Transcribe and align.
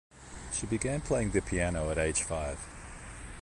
She 0.51 0.65
began 0.65 1.01
playing 1.01 1.31
piano 1.43 1.91
at 1.91 1.99
age 1.99 2.23
five. 2.23 2.57